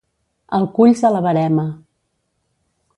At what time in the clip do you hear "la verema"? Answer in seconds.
1.17-1.69